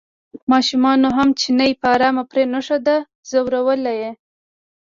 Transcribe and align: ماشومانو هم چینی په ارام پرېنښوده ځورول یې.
ماشومانو 0.51 1.09
هم 1.17 1.29
چینی 1.39 1.71
په 1.79 1.87
ارام 1.95 2.17
پرېنښوده 2.31 2.95
ځورول 3.29 3.83
یې. 3.99 4.11